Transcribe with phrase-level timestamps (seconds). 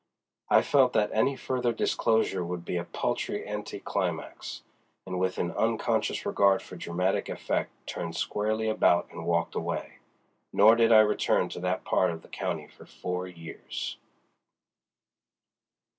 [0.49, 4.63] I felt that any further disclosure would be a paltry anti climax,
[5.05, 9.99] and with an unconscious regard for dramatic effect turned squarely about and walked away.
[10.53, 13.99] Nor did I return to that part of the county for four years.